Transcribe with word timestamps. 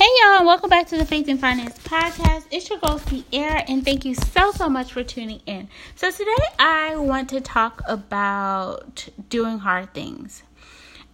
Hey 0.00 0.08
y'all, 0.22 0.38
and 0.38 0.46
welcome 0.46 0.70
back 0.70 0.86
to 0.86 0.96
the 0.96 1.04
Faith 1.04 1.28
and 1.28 1.38
Finance 1.38 1.76
Podcast. 1.80 2.46
It's 2.50 2.70
your 2.70 2.78
girl 2.78 2.98
Sierra, 2.98 3.62
and 3.68 3.84
thank 3.84 4.06
you 4.06 4.14
so 4.14 4.50
so 4.50 4.66
much 4.66 4.94
for 4.94 5.04
tuning 5.04 5.42
in. 5.44 5.68
So 5.94 6.10
today 6.10 6.32
I 6.58 6.96
want 6.96 7.28
to 7.28 7.40
talk 7.42 7.82
about 7.86 9.10
doing 9.28 9.58
hard 9.58 9.92
things, 9.92 10.42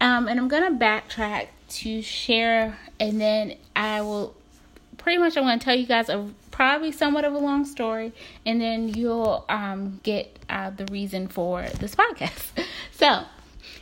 um, 0.01 0.29
and 0.29 0.39
I'm 0.39 0.47
gonna 0.47 0.71
backtrack 0.71 1.49
to 1.69 2.01
share, 2.01 2.79
and 3.01 3.21
then 3.21 3.57
I 3.75 4.03
will 4.03 4.37
pretty 4.99 5.19
much 5.19 5.37
I'm 5.37 5.43
gonna 5.43 5.59
tell 5.59 5.75
you 5.75 5.87
guys 5.87 6.09
a 6.09 6.25
probably 6.53 6.93
somewhat 6.93 7.25
of 7.25 7.33
a 7.35 7.39
long 7.39 7.65
story, 7.65 8.13
and 8.47 8.61
then 8.61 8.87
you'll 8.91 9.45
um, 9.49 9.99
get 10.05 10.39
uh, 10.49 10.71
the 10.71 10.85
reason 10.93 11.27
for 11.27 11.67
this 11.81 11.97
podcast. 11.97 12.53
So 12.93 13.25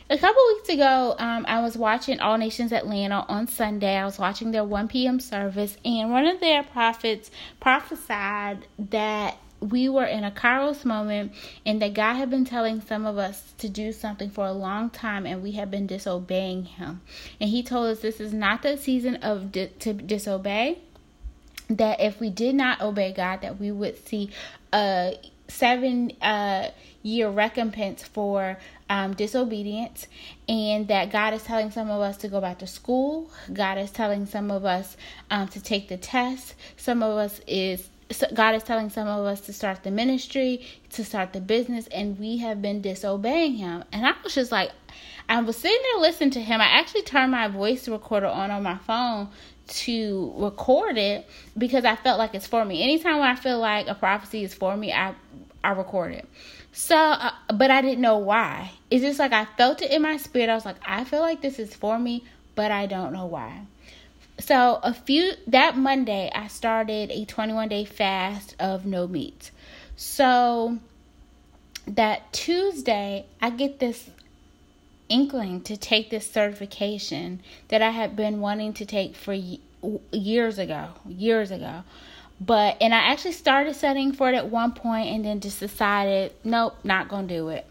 a 0.09 0.17
couple 0.17 0.41
weeks 0.55 0.69
ago, 0.69 1.15
um, 1.17 1.45
I 1.47 1.61
was 1.61 1.77
watching 1.77 2.19
All 2.19 2.37
Nations 2.37 2.71
Atlanta 2.71 3.25
on 3.27 3.47
Sunday. 3.47 3.95
I 3.95 4.05
was 4.05 4.19
watching 4.19 4.51
their 4.51 4.63
1 4.63 4.87
p.m. 4.87 5.19
service, 5.19 5.77
and 5.83 6.11
one 6.11 6.25
of 6.27 6.39
their 6.39 6.63
prophets 6.63 7.31
prophesied 7.59 8.67
that 8.77 9.37
we 9.59 9.89
were 9.89 10.05
in 10.05 10.23
a 10.23 10.29
kairos 10.29 10.85
moment 10.85 11.31
and 11.65 11.81
that 11.81 11.93
God 11.93 12.15
had 12.15 12.29
been 12.29 12.45
telling 12.45 12.81
some 12.81 13.05
of 13.05 13.17
us 13.17 13.53
to 13.57 13.69
do 13.69 13.91
something 13.91 14.29
for 14.29 14.45
a 14.45 14.51
long 14.51 14.89
time 14.89 15.25
and 15.25 15.41
we 15.41 15.53
have 15.53 15.71
been 15.71 15.87
disobeying 15.87 16.65
him. 16.65 17.01
And 17.39 17.49
he 17.49 17.63
told 17.63 17.87
us 17.87 18.01
this 18.01 18.19
is 18.19 18.33
not 18.33 18.61
the 18.61 18.77
season 18.77 19.15
of 19.17 19.51
di- 19.51 19.71
to 19.79 19.93
disobey 19.93 20.79
that 21.69 21.99
if 21.99 22.19
we 22.19 22.29
did 22.29 22.53
not 22.53 22.81
obey 22.81 23.11
God 23.13 23.41
that 23.41 23.59
we 23.59 23.71
would 23.71 24.05
see 24.05 24.29
a 24.71 25.17
7 25.47 26.11
uh 26.21 26.69
year 27.05 27.29
recompense 27.29 28.03
for 28.03 28.57
um, 28.89 29.13
disobedience, 29.13 30.07
and 30.49 30.87
that 30.87 31.11
God 31.11 31.33
is 31.33 31.43
telling 31.43 31.71
some 31.71 31.89
of 31.89 32.01
us 32.01 32.17
to 32.17 32.27
go 32.27 32.41
back 32.41 32.59
to 32.59 32.67
school. 32.67 33.29
God 33.53 33.77
is 33.77 33.91
telling 33.91 34.25
some 34.25 34.49
of 34.49 34.65
us 34.65 34.97
um, 35.29 35.47
to 35.49 35.61
take 35.61 35.87
the 35.87 35.97
test. 35.97 36.55
Some 36.77 37.03
of 37.03 37.15
us 37.17 37.39
is 37.47 37.87
God 38.33 38.55
is 38.55 38.63
telling 38.63 38.89
some 38.89 39.07
of 39.07 39.25
us 39.25 39.41
to 39.41 39.53
start 39.53 39.83
the 39.83 39.91
ministry, 39.91 40.65
to 40.91 41.03
start 41.03 41.33
the 41.33 41.41
business, 41.41 41.87
and 41.87 42.19
we 42.19 42.37
have 42.37 42.61
been 42.61 42.81
disobeying 42.81 43.55
Him. 43.55 43.83
And 43.91 44.05
I 44.05 44.13
was 44.23 44.35
just 44.35 44.51
like, 44.51 44.71
I 45.27 45.41
was 45.41 45.57
sitting 45.57 45.81
there 45.81 46.01
listening 46.01 46.31
to 46.31 46.41
Him. 46.41 46.61
I 46.61 46.65
actually 46.65 47.03
turned 47.03 47.31
my 47.31 47.47
voice 47.47 47.87
recorder 47.87 48.27
on 48.27 48.51
on 48.51 48.63
my 48.63 48.77
phone 48.77 49.29
to 49.67 50.33
record 50.37 50.97
it 50.97 51.27
because 51.57 51.85
I 51.85 51.95
felt 51.95 52.19
like 52.19 52.35
it's 52.35 52.45
for 52.45 52.63
me. 52.63 52.83
Anytime 52.83 53.19
when 53.19 53.27
I 53.27 53.35
feel 53.35 53.59
like 53.59 53.87
a 53.87 53.95
prophecy 53.95 54.43
is 54.43 54.53
for 54.53 54.75
me, 54.77 54.93
I 54.93 55.15
I 55.63 55.71
record 55.71 56.13
it. 56.13 56.27
So, 56.77 56.97
uh, 56.97 57.31
but 57.53 57.71
I 57.71 57.81
didn't 57.81 58.01
know 58.01 58.17
why. 58.17 58.71
It's 58.91 59.01
just 59.01 59.17
like 59.17 59.31
I 59.31 59.45
felt 59.45 59.81
it 59.81 59.91
in 59.91 60.01
my 60.01 60.17
spirit. 60.17 60.49
I 60.49 60.55
was 60.55 60.65
like, 60.65 60.75
I 60.85 61.05
feel 61.05 61.21
like 61.21 61.41
this 61.41 61.57
is 61.57 61.73
for 61.73 61.97
me, 61.97 62.25
but 62.53 62.69
I 62.69 62.85
don't 62.85 63.13
know 63.13 63.25
why. 63.25 63.61
So, 64.39 64.81
a 64.83 64.93
few 64.93 65.31
that 65.47 65.77
Monday, 65.77 66.29
I 66.35 66.47
started 66.47 67.11
a 67.11 67.23
21 67.23 67.69
day 67.69 67.85
fast 67.85 68.57
of 68.59 68.85
no 68.85 69.07
meat. 69.07 69.51
So, 69.95 70.77
that 71.87 72.33
Tuesday, 72.33 73.25
I 73.41 73.51
get 73.51 73.79
this 73.79 74.09
inkling 75.07 75.61
to 75.61 75.77
take 75.77 76.09
this 76.09 76.29
certification 76.29 77.41
that 77.69 77.81
I 77.81 77.91
had 77.91 78.17
been 78.17 78.41
wanting 78.41 78.73
to 78.73 78.85
take 78.85 79.15
for 79.15 79.33
years 80.11 80.59
ago, 80.59 80.89
years 81.07 81.51
ago. 81.51 81.83
But 82.39 82.77
and 82.81 82.93
I 82.93 83.11
actually 83.11 83.31
started 83.31 83.75
studying 83.75 84.11
for 84.11 84.29
it 84.29 84.35
at 84.35 84.49
one 84.49 84.73
point 84.73 85.09
and 85.09 85.23
then 85.23 85.39
just 85.39 85.59
decided, 85.59 86.33
nope, 86.43 86.75
not 86.83 87.07
gonna 87.07 87.27
do 87.27 87.49
it. 87.49 87.65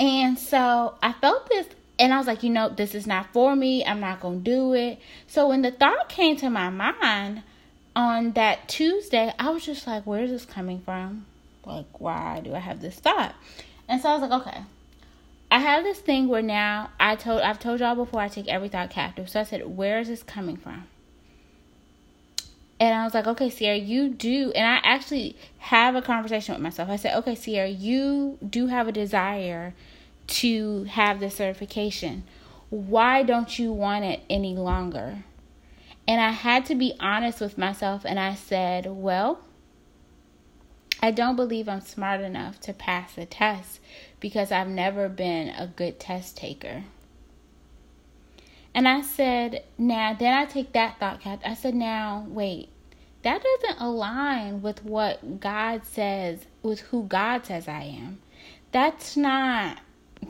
And 0.00 0.38
so 0.38 0.94
I 1.02 1.12
felt 1.12 1.48
this 1.48 1.66
and 1.98 2.12
I 2.12 2.18
was 2.18 2.26
like, 2.26 2.42
you 2.42 2.50
know, 2.50 2.68
this 2.68 2.94
is 2.94 3.06
not 3.06 3.32
for 3.32 3.54
me. 3.54 3.84
I'm 3.84 4.00
not 4.00 4.20
gonna 4.20 4.38
do 4.38 4.72
it. 4.72 4.98
So 5.26 5.48
when 5.48 5.62
the 5.62 5.70
thought 5.70 6.08
came 6.08 6.36
to 6.38 6.50
my 6.50 6.70
mind 6.70 7.42
on 7.94 8.32
that 8.32 8.66
Tuesday, 8.68 9.32
I 9.38 9.50
was 9.50 9.64
just 9.64 9.86
like, 9.86 10.04
where 10.06 10.24
is 10.24 10.30
this 10.30 10.46
coming 10.46 10.80
from? 10.80 11.26
Like, 11.64 12.00
why 12.00 12.40
do 12.42 12.54
I 12.54 12.58
have 12.58 12.80
this 12.80 12.96
thought? 12.96 13.34
And 13.88 14.00
so 14.00 14.08
I 14.08 14.12
was 14.16 14.22
like, 14.22 14.40
okay. 14.42 14.62
I 15.50 15.58
have 15.58 15.84
this 15.84 15.98
thing 15.98 16.28
where 16.28 16.40
now 16.40 16.90
I 16.98 17.14
told 17.14 17.42
I've 17.42 17.58
told 17.58 17.80
y'all 17.80 17.94
before 17.94 18.22
I 18.22 18.28
take 18.28 18.48
every 18.48 18.70
thought 18.70 18.88
captive. 18.88 19.28
So 19.28 19.40
I 19.40 19.44
said, 19.44 19.76
where 19.76 20.00
is 20.00 20.08
this 20.08 20.22
coming 20.22 20.56
from? 20.56 20.84
And 22.82 22.96
I 22.96 23.04
was 23.04 23.14
like, 23.14 23.28
okay, 23.28 23.48
Sierra, 23.48 23.76
you 23.76 24.08
do. 24.08 24.50
And 24.56 24.66
I 24.66 24.80
actually 24.82 25.36
have 25.58 25.94
a 25.94 26.02
conversation 26.02 26.52
with 26.52 26.60
myself. 26.60 26.90
I 26.90 26.96
said, 26.96 27.16
okay, 27.18 27.36
Sierra, 27.36 27.68
you 27.68 28.38
do 28.44 28.66
have 28.66 28.88
a 28.88 28.92
desire 28.92 29.72
to 30.26 30.82
have 30.90 31.20
the 31.20 31.30
certification. 31.30 32.24
Why 32.70 33.22
don't 33.22 33.56
you 33.56 33.72
want 33.72 34.04
it 34.04 34.22
any 34.28 34.56
longer? 34.56 35.22
And 36.08 36.20
I 36.20 36.30
had 36.30 36.66
to 36.66 36.74
be 36.74 36.94
honest 36.98 37.40
with 37.40 37.56
myself. 37.56 38.04
And 38.04 38.18
I 38.18 38.34
said, 38.34 38.86
well, 38.88 39.38
I 41.00 41.12
don't 41.12 41.36
believe 41.36 41.68
I'm 41.68 41.82
smart 41.82 42.20
enough 42.20 42.58
to 42.62 42.72
pass 42.72 43.14
the 43.14 43.26
test 43.26 43.78
because 44.18 44.50
I've 44.50 44.66
never 44.66 45.08
been 45.08 45.50
a 45.50 45.68
good 45.68 46.00
test 46.00 46.36
taker. 46.36 46.82
And 48.74 48.88
I 48.88 49.02
said, 49.02 49.64
now, 49.76 50.14
then 50.14 50.32
I 50.32 50.46
take 50.46 50.72
that 50.72 50.98
thought 50.98 51.20
cap. 51.20 51.40
I 51.44 51.54
said, 51.54 51.74
now, 51.74 52.26
wait, 52.28 52.70
that 53.22 53.42
doesn't 53.42 53.80
align 53.80 54.62
with 54.62 54.84
what 54.84 55.40
God 55.40 55.84
says, 55.84 56.46
with 56.62 56.80
who 56.80 57.04
God 57.04 57.46
says 57.46 57.68
I 57.68 57.82
am. 57.82 58.20
That's 58.72 59.16
not 59.16 59.78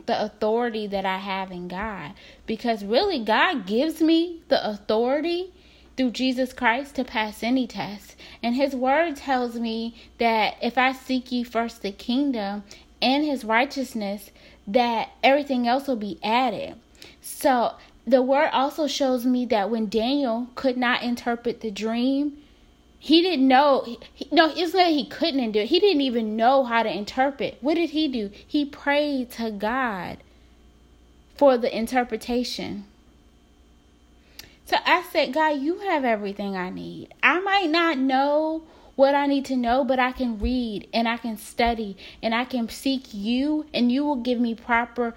the 0.05 0.21
authority 0.21 0.87
that 0.87 1.05
I 1.05 1.17
have 1.17 1.51
in 1.51 1.67
God. 1.67 2.13
Because 2.45 2.83
really, 2.83 3.23
God 3.23 3.65
gives 3.65 4.01
me 4.01 4.41
the 4.49 4.67
authority 4.67 5.53
through 5.95 6.11
Jesus 6.11 6.53
Christ 6.53 6.95
to 6.95 7.03
pass 7.03 7.43
any 7.43 7.67
test. 7.67 8.15
And 8.41 8.55
His 8.55 8.75
Word 8.75 9.15
tells 9.15 9.55
me 9.55 9.95
that 10.17 10.55
if 10.61 10.77
I 10.77 10.91
seek 10.91 11.31
ye 11.31 11.43
first 11.43 11.81
the 11.81 11.91
kingdom 11.91 12.63
and 13.01 13.23
His 13.23 13.45
righteousness, 13.45 14.31
that 14.67 15.09
everything 15.23 15.67
else 15.67 15.87
will 15.87 15.95
be 15.95 16.19
added. 16.23 16.75
So 17.21 17.75
the 18.05 18.21
word 18.21 18.49
also 18.51 18.87
shows 18.87 19.25
me 19.25 19.45
that 19.45 19.69
when 19.69 19.87
Daniel 19.87 20.47
could 20.55 20.77
not 20.77 21.03
interpret 21.03 21.61
the 21.61 21.71
dream, 21.71 22.37
he 22.99 23.21
didn't 23.21 23.47
know. 23.47 23.85
He, 24.13 24.27
no, 24.31 24.51
it's 24.55 24.73
not 24.73 24.87
he 24.87 25.05
couldn't 25.05 25.51
do 25.51 25.59
it. 25.59 25.67
He 25.67 25.79
didn't 25.79 26.01
even 26.01 26.35
know 26.35 26.63
how 26.63 26.83
to 26.83 26.97
interpret. 26.97 27.57
What 27.61 27.75
did 27.75 27.91
he 27.91 28.07
do? 28.07 28.29
He 28.47 28.65
prayed 28.65 29.31
to 29.31 29.51
God 29.51 30.17
for 31.35 31.57
the 31.57 31.75
interpretation. 31.75 32.85
So 34.65 34.77
I 34.85 35.03
said, 35.11 35.33
God, 35.33 35.61
you 35.61 35.79
have 35.79 36.05
everything 36.05 36.55
I 36.55 36.69
need. 36.69 37.13
I 37.21 37.39
might 37.41 37.69
not 37.69 37.97
know 37.97 38.63
what 38.95 39.15
I 39.15 39.25
need 39.25 39.45
to 39.45 39.55
know, 39.55 39.83
but 39.83 39.99
I 39.99 40.11
can 40.11 40.39
read 40.39 40.87
and 40.93 41.07
I 41.07 41.17
can 41.17 41.37
study 41.37 41.97
and 42.21 42.33
I 42.33 42.45
can 42.45 42.69
seek 42.69 43.13
you, 43.13 43.65
and 43.73 43.91
you 43.91 44.05
will 44.05 44.17
give 44.17 44.39
me 44.39 44.55
proper 44.55 45.15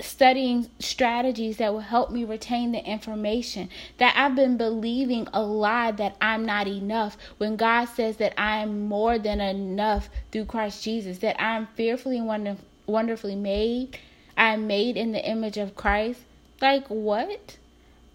studying 0.00 0.68
strategies 0.80 1.58
that 1.58 1.72
will 1.72 1.80
help 1.80 2.10
me 2.10 2.24
retain 2.24 2.72
the 2.72 2.84
information 2.84 3.68
that 3.98 4.14
I've 4.16 4.34
been 4.34 4.56
believing 4.56 5.28
a 5.32 5.42
lie 5.42 5.92
that 5.92 6.16
I'm 6.20 6.44
not 6.44 6.66
enough. 6.66 7.16
When 7.38 7.56
God 7.56 7.86
says 7.86 8.16
that 8.16 8.34
I 8.36 8.58
am 8.58 8.86
more 8.88 9.18
than 9.18 9.40
enough 9.40 10.08
through 10.32 10.46
Christ 10.46 10.82
Jesus 10.82 11.18
that 11.18 11.40
I'm 11.40 11.68
fearfully 11.74 12.18
and 12.18 12.58
wonderfully 12.86 13.36
made 13.36 13.98
I'm 14.36 14.66
made 14.66 14.96
in 14.96 15.12
the 15.12 15.24
image 15.24 15.58
of 15.58 15.76
Christ. 15.76 16.20
Like 16.60 16.88
what? 16.88 17.56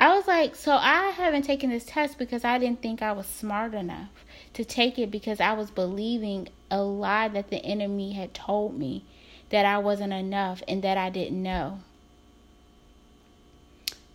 I 0.01 0.15
was 0.15 0.27
like 0.27 0.55
so 0.55 0.73
I 0.73 1.11
haven't 1.11 1.43
taken 1.43 1.69
this 1.69 1.85
test 1.85 2.17
because 2.17 2.43
I 2.43 2.57
didn't 2.57 2.81
think 2.81 3.01
I 3.01 3.13
was 3.13 3.25
smart 3.25 3.73
enough 3.73 4.25
to 4.53 4.65
take 4.65 4.99
it 4.99 5.11
because 5.11 5.39
I 5.39 5.53
was 5.53 5.71
believing 5.71 6.49
a 6.71 6.81
lie 6.81 7.29
that 7.29 7.49
the 7.49 7.63
enemy 7.63 8.13
had 8.13 8.33
told 8.33 8.77
me 8.77 9.05
that 9.49 9.65
I 9.65 9.79
wasn't 9.79 10.13
enough 10.13 10.61
and 10.67 10.83
that 10.83 10.97
I 10.97 11.09
didn't 11.09 11.41
know. 11.41 11.79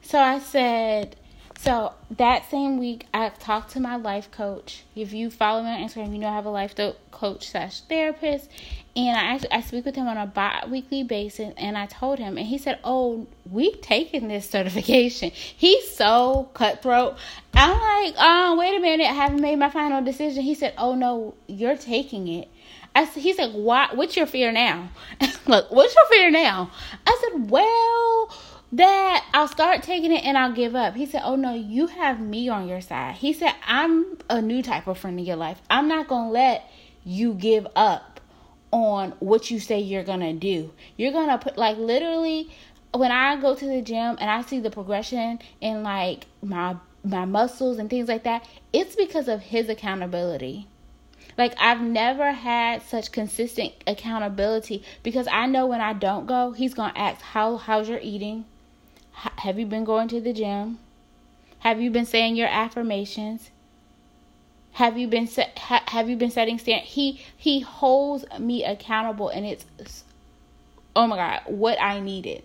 So 0.03 0.19
I 0.19 0.39
said, 0.39 1.17
so 1.65 1.93
that 2.11 2.51
same 2.51 2.79
week, 2.79 3.07
I 3.15 3.31
talked 3.31 3.71
to 3.71 3.81
my 3.81 3.97
life 3.97 4.31
coach. 4.31 4.85
If 4.95 5.15
you 5.15 5.31
follow 5.31 5.63
me 5.63 5.71
on 5.71 5.79
Instagram, 5.79 6.13
you 6.13 6.19
know 6.19 6.29
I 6.29 6.35
have 6.35 6.45
a 6.45 6.51
life 6.51 6.75
coach 7.11 7.49
slash 7.49 7.81
therapist, 7.81 8.51
and 8.95 9.17
I 9.17 9.35
actually 9.35 9.53
I 9.53 9.63
speak 9.63 9.87
with 9.87 9.97
him 9.97 10.07
on 10.07 10.19
a 10.19 10.27
bi-weekly 10.27 11.05
basis. 11.05 11.55
And 11.57 11.79
I 11.79 11.87
told 11.87 12.19
him, 12.19 12.37
and 12.37 12.47
he 12.47 12.59
said, 12.59 12.81
"Oh, 12.85 13.27
we've 13.51 13.81
taken 13.81 14.29
this 14.29 14.49
certification." 14.49 15.31
He's 15.31 15.91
so 15.91 16.51
cutthroat. 16.53 17.17
I'm 17.55 17.71
like, 17.71 18.15
"Oh, 18.19 18.57
wait 18.59 18.77
a 18.77 18.81
minute, 18.81 19.09
I 19.09 19.15
haven't 19.15 19.41
made 19.41 19.59
my 19.59 19.71
final 19.71 20.05
decision." 20.05 20.43
He 20.43 20.55
said, 20.55 20.75
"Oh 20.77 20.95
no, 20.95 21.35
you're 21.47 21.79
taking 21.79 22.29
it." 22.29 22.49
I 22.95 23.07
said, 23.07 23.23
he's 23.23 23.39
why? 23.39 23.89
What's 23.93 24.17
your 24.17 24.27
fear 24.27 24.53
now? 24.53 24.91
Look, 25.47 25.71
what's 25.71 25.95
your 25.95 26.07
fear 26.07 26.31
now? 26.31 26.71
I 27.07 27.21
said, 27.21 27.51
well, 27.51 28.31
that 28.73 29.25
I'll 29.33 29.49
start 29.49 29.83
taking 29.83 30.13
it 30.13 30.25
and 30.25 30.37
I'll 30.39 30.53
give 30.53 30.75
up. 30.75 30.95
He 30.95 31.07
said, 31.07 31.23
oh 31.25 31.37
no, 31.37 31.55
you 31.55 31.87
have 31.89 32.21
me 32.21 32.49
on 32.49 32.69
your 32.69 32.81
side. 32.81 33.17
He 33.17 33.33
said, 33.33 33.53
I'm 33.67 34.19
a 34.29 34.41
new 34.43 34.63
type 34.63 34.87
of 34.87 34.99
friend 34.99 35.19
in 35.19 35.25
your 35.25 35.37
life. 35.37 35.61
I'm 35.71 35.89
not 35.89 36.09
gonna 36.09 36.31
let 36.31 36.71
you 37.05 37.35
give 37.35 37.67
up 37.77 38.21
on 38.71 39.13
what 39.21 39.51
you 39.51 39.61
say 39.61 39.79
you're 39.79 40.03
gonna 40.05 40.33
do. 40.33 40.73
You're 40.97 41.13
gonna 41.13 41.39
put 41.39 41.57
like 41.57 41.79
literally 41.79 42.51
when 42.93 43.13
I 43.13 43.41
go 43.41 43.55
to 43.55 43.67
the 43.67 43.83
gym 43.83 44.17
and 44.21 44.31
I 44.31 44.43
see 44.43 44.61
the 44.61 44.71
progression 44.71 45.41
in 45.61 45.83
like 45.83 46.27
my 46.43 46.77
my 47.05 47.25
muscles 47.25 47.79
and 47.79 47.91
things 47.91 48.09
like 48.09 48.25
that, 48.25 48.47
it's 48.73 48.97
because 48.97 49.29
of 49.29 49.41
his 49.41 49.69
accountability. 49.69 50.67
Like 51.37 51.55
I've 51.59 51.81
never 51.81 52.33
had 52.33 52.83
such 52.83 53.13
consistent 53.13 53.73
accountability 53.87 54.85
because 55.03 55.27
I 55.31 55.47
know 55.47 55.67
when 55.67 55.81
I 55.81 55.93
don't 55.93 56.27
go, 56.27 56.53
he's 56.53 56.75
going 56.75 56.93
to 56.93 56.99
ask 56.99 57.21
how 57.21 57.57
how's 57.57 57.89
your 57.89 58.01
eating? 58.01 58.45
Have 59.13 59.59
you 59.59 59.67
been 59.67 59.85
going 59.85 60.09
to 60.09 60.21
the 60.21 60.33
gym? 60.33 60.79
Have 61.61 61.81
you 61.81 61.91
been 61.91 62.07
saying 62.07 62.37
your 62.37 62.49
affirmations? 62.49 63.51
Have 64.73 64.99
you 64.99 65.07
been 65.07 65.27
set, 65.27 65.57
ha, 65.59 65.83
have 65.89 66.09
you 66.11 66.17
been 66.17 66.31
setting 66.31 66.59
stand? 66.59 66.83
He 66.83 67.21
he 67.37 67.61
holds 67.61 68.25
me 68.39 68.65
accountable 68.65 69.29
and 69.29 69.47
it's 69.47 70.05
oh 70.97 71.07
my 71.07 71.17
god, 71.17 71.43
what 71.47 71.81
I 71.81 72.01
needed. 72.01 72.43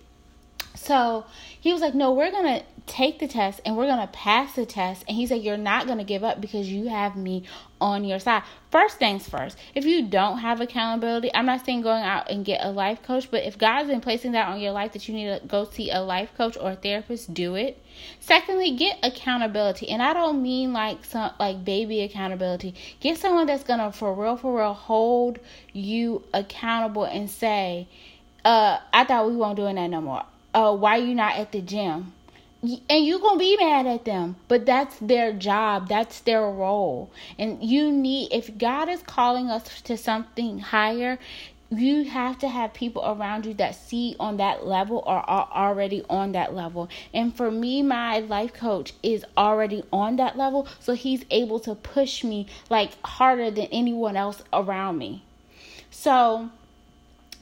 So 0.75 1.25
he 1.59 1.71
was 1.73 1.81
like, 1.81 1.95
No, 1.95 2.13
we're 2.13 2.31
going 2.31 2.59
to 2.59 2.65
take 2.89 3.19
the 3.19 3.27
test 3.27 3.61
and 3.65 3.77
we're 3.77 3.85
going 3.85 3.99
to 3.99 4.11
pass 4.11 4.55
the 4.55 4.65
test. 4.65 5.03
And 5.07 5.15
he 5.15 5.27
said, 5.27 5.41
You're 5.41 5.57
not 5.57 5.85
going 5.85 5.99
to 5.99 6.03
give 6.03 6.23
up 6.23 6.41
because 6.41 6.69
you 6.69 6.89
have 6.89 7.15
me 7.15 7.43
on 7.79 8.03
your 8.03 8.19
side. 8.19 8.43
First 8.71 8.97
things 8.97 9.27
first, 9.27 9.57
if 9.75 9.85
you 9.85 10.07
don't 10.07 10.39
have 10.39 10.61
accountability, 10.61 11.31
I'm 11.33 11.45
not 11.45 11.65
saying 11.65 11.81
going 11.81 12.03
out 12.03 12.29
and 12.29 12.43
get 12.43 12.63
a 12.63 12.71
life 12.71 13.01
coach, 13.03 13.29
but 13.31 13.43
if 13.43 13.57
God's 13.57 13.87
been 13.87 14.01
placing 14.01 14.33
that 14.33 14.47
on 14.47 14.59
your 14.59 14.71
life 14.71 14.93
that 14.93 15.07
you 15.07 15.13
need 15.13 15.39
to 15.39 15.47
go 15.47 15.65
see 15.65 15.91
a 15.91 16.01
life 16.01 16.31
coach 16.35 16.57
or 16.59 16.71
a 16.71 16.75
therapist, 16.75 17.33
do 17.33 17.55
it. 17.55 17.81
Secondly, 18.19 18.75
get 18.75 18.99
accountability. 19.03 19.89
And 19.89 20.01
I 20.01 20.13
don't 20.13 20.41
mean 20.41 20.73
like 20.73 21.05
some 21.05 21.31
like 21.39 21.63
baby 21.63 22.01
accountability. 22.01 22.75
Get 22.99 23.17
someone 23.17 23.45
that's 23.45 23.63
going 23.63 23.79
to 23.79 23.91
for 23.91 24.13
real 24.13 24.37
for 24.37 24.57
real 24.57 24.73
hold 24.73 25.39
you 25.73 26.23
accountable 26.33 27.03
and 27.03 27.29
say, 27.29 27.87
uh, 28.45 28.79
I 28.93 29.03
thought 29.03 29.27
we 29.27 29.35
won't 29.35 29.55
doing 29.55 29.75
that 29.75 29.87
no 29.87 30.01
more 30.01 30.23
uh, 30.53 30.75
why 30.75 30.97
you 30.97 31.13
not 31.13 31.35
at 31.35 31.51
the 31.51 31.61
gym? 31.61 32.13
And 32.61 33.05
you're 33.05 33.19
gonna 33.19 33.39
be 33.39 33.55
mad 33.57 33.87
at 33.87 34.03
them, 34.03 34.35
but 34.49 34.65
that's 34.65 34.97
their 34.99 35.31
job, 35.31 35.87
that's 35.87 36.19
their 36.19 36.41
role. 36.41 37.09
And 37.37 37.63
you 37.63 37.89
need, 37.89 38.33
if 38.33 38.57
God 38.57 38.89
is 38.89 39.01
calling 39.01 39.49
us 39.49 39.81
to 39.83 39.95
something 39.95 40.59
higher, 40.59 41.19
you 41.71 42.03
have 42.05 42.37
to 42.39 42.47
have 42.47 42.73
people 42.73 43.03
around 43.05 43.45
you 43.45 43.53
that 43.55 43.75
see 43.75 44.15
on 44.19 44.37
that 44.37 44.65
level 44.65 45.03
or 45.05 45.17
are 45.17 45.47
already 45.53 46.03
on 46.09 46.31
that 46.31 46.53
level. 46.53 46.89
And 47.13 47.35
for 47.35 47.51
me, 47.51 47.83
my 47.83 48.19
life 48.19 48.53
coach 48.53 48.93
is 49.03 49.23
already 49.37 49.83
on 49.93 50.15
that 50.15 50.37
level, 50.37 50.67
so 50.79 50.93
he's 50.93 51.23
able 51.29 51.59
to 51.61 51.75
push 51.75 52.23
me 52.23 52.47
like 52.69 52.91
harder 53.05 53.51
than 53.51 53.65
anyone 53.65 54.17
else 54.17 54.41
around 54.51 54.97
me. 54.97 55.23
So, 55.91 56.49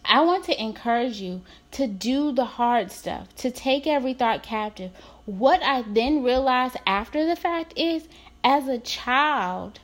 I 0.08 0.22
want 0.22 0.46
to 0.46 0.62
encourage 0.62 1.20
you 1.20 1.42
to 1.72 1.86
do 1.86 2.32
the 2.32 2.46
hard 2.46 2.92
stuff, 2.92 3.36
to 3.38 3.52
take 3.52 3.86
every 3.86 4.14
thought 4.14 4.42
captive. 4.42 4.92
What 5.26 5.62
I 5.62 5.82
then 5.82 6.24
realized 6.24 6.78
after 6.86 7.26
the 7.26 7.36
fact 7.36 7.74
is, 7.76 8.08
as 8.44 8.68
a 8.68 8.80
child, 8.80 9.80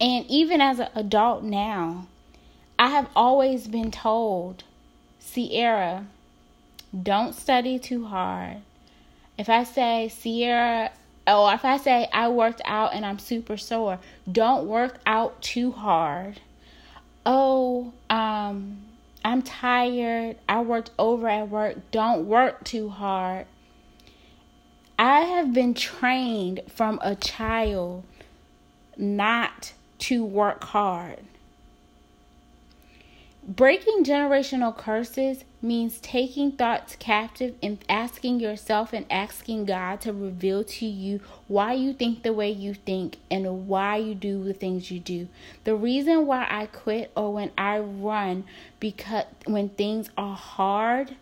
and 0.00 0.26
even 0.26 0.60
as 0.60 0.80
an 0.80 0.88
adult 0.96 1.44
now, 1.44 2.08
I 2.78 2.88
have 2.88 3.08
always 3.14 3.68
been 3.68 3.92
told, 3.92 4.64
Sierra, 5.20 6.06
don't 7.00 7.34
study 7.34 7.78
too 7.78 8.06
hard. 8.06 8.58
If 9.38 9.48
I 9.48 9.62
say, 9.62 10.08
Sierra, 10.08 10.90
or 11.26 11.54
if 11.54 11.64
I 11.64 11.76
say 11.76 12.08
I 12.12 12.28
worked 12.28 12.60
out 12.64 12.94
and 12.94 13.06
I'm 13.06 13.20
super 13.20 13.56
sore, 13.56 14.00
don't 14.30 14.66
work 14.66 14.98
out 15.06 15.40
too 15.40 15.70
hard. 15.70 16.40
Oh, 17.24 17.92
um, 18.10 18.78
I'm 19.24 19.42
tired. 19.42 20.36
I 20.48 20.62
worked 20.62 20.90
over 20.98 21.28
at 21.28 21.48
work. 21.48 21.90
Don't 21.90 22.26
work 22.26 22.64
too 22.64 22.88
hard. 22.88 23.46
I 24.98 25.20
have 25.20 25.52
been 25.52 25.74
trained 25.74 26.60
from 26.68 26.98
a 27.02 27.14
child 27.14 28.04
not 28.96 29.72
to 30.00 30.24
work 30.24 30.64
hard. 30.64 31.20
Breaking 33.44 34.04
generational 34.04 34.76
curses 34.76 35.44
means 35.60 35.98
taking 35.98 36.52
thoughts 36.52 36.94
captive 36.94 37.56
and 37.60 37.84
asking 37.88 38.38
yourself 38.38 38.92
and 38.92 39.04
asking 39.10 39.64
God 39.64 40.00
to 40.02 40.12
reveal 40.12 40.62
to 40.62 40.86
you 40.86 41.20
why 41.48 41.72
you 41.72 41.92
think 41.92 42.22
the 42.22 42.32
way 42.32 42.52
you 42.52 42.72
think 42.72 43.16
and 43.32 43.66
why 43.66 43.96
you 43.96 44.14
do 44.14 44.44
the 44.44 44.54
things 44.54 44.92
you 44.92 45.00
do. 45.00 45.26
The 45.64 45.74
reason 45.74 46.24
why 46.24 46.46
I 46.48 46.66
quit 46.66 47.10
or 47.16 47.32
when 47.32 47.50
I 47.58 47.80
run 47.80 48.44
because 48.78 49.24
when 49.44 49.70
things 49.70 50.08
are 50.16 50.36
hard 50.36 51.16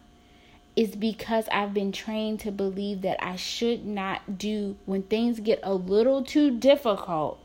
is 0.76 0.96
because 0.96 1.48
I've 1.50 1.72
been 1.72 1.90
trained 1.90 2.40
to 2.40 2.52
believe 2.52 3.00
that 3.00 3.24
I 3.24 3.36
should 3.36 3.86
not 3.86 4.36
do 4.36 4.76
when 4.84 5.04
things 5.04 5.40
get 5.40 5.60
a 5.62 5.72
little 5.72 6.22
too 6.22 6.58
difficult, 6.58 7.40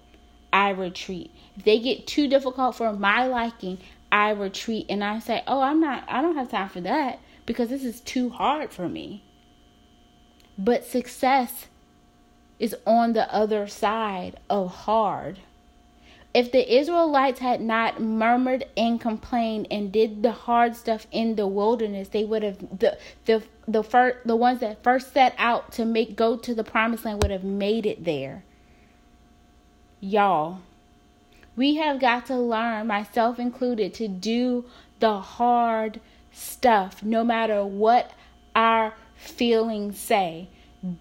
I 0.52 0.70
retreat. 0.70 1.32
If 1.56 1.64
they 1.64 1.80
get 1.80 2.08
too 2.08 2.28
difficult 2.28 2.76
for 2.76 2.94
my 2.94 3.26
liking, 3.26 3.78
I 4.16 4.30
retreat 4.30 4.86
and 4.88 5.04
I 5.04 5.20
say, 5.20 5.44
"Oh, 5.46 5.60
I'm 5.60 5.82
not 5.82 6.06
I 6.08 6.22
don't 6.22 6.38
have 6.38 6.50
time 6.50 6.70
for 6.70 6.80
that 6.80 7.20
because 7.46 7.68
this 7.68 7.84
is 7.84 8.00
too 8.00 8.30
hard 8.30 8.72
for 8.72 8.88
me." 8.88 9.26
But 10.58 10.86
success 10.86 11.68
is 12.58 12.78
on 12.88 13.12
the 13.12 13.30
other 13.34 13.68
side 13.68 14.40
of 14.50 14.72
hard. 14.72 15.40
If 16.34 16.50
the 16.54 16.78
Israelites 16.78 17.42
had 17.42 17.60
not 17.60 18.00
murmured 18.00 18.64
and 18.78 19.02
complained 19.02 19.68
and 19.70 19.92
did 19.92 20.24
the 20.24 20.32
hard 20.32 20.78
stuff 20.78 21.08
in 21.12 21.36
the 21.36 21.46
wilderness, 21.46 22.08
they 22.08 22.24
would 22.24 22.42
have 22.42 22.80
the 22.80 22.98
the 23.26 23.44
the 23.68 23.84
first 23.84 24.26
the 24.26 24.38
ones 24.38 24.62
that 24.62 24.82
first 24.82 25.12
set 25.12 25.36
out 25.38 25.74
to 25.74 25.84
make 25.84 26.16
go 26.16 26.38
to 26.38 26.56
the 26.56 26.64
promised 26.64 27.04
land 27.04 27.22
would 27.22 27.32
have 27.32 27.44
made 27.44 27.86
it 27.86 28.06
there. 28.06 28.46
Y'all, 30.00 30.62
we 31.56 31.76
have 31.76 32.00
got 32.00 32.26
to 32.28 32.36
learn, 32.36 32.88
myself 32.88 33.40
included, 33.40 33.94
to 33.96 34.08
do 34.08 34.66
the 35.00 35.20
hard 35.20 36.00
stuff 36.32 37.02
no 37.04 37.24
matter 37.24 37.66
what 37.66 38.12
our 38.56 38.94
feelings 39.16 40.00
say. 40.00 40.50